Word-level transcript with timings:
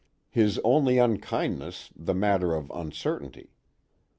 His 0.31 0.57
only 0.63 0.97
unkindness 0.97 1.91
the 1.95 2.15
matter 2.15 2.55
of 2.55 2.71
uncertainty. 2.73 3.53